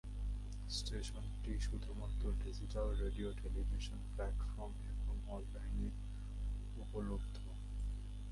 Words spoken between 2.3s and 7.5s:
Digital radio, television platform এবং অনলাইনে উপলব্ধ।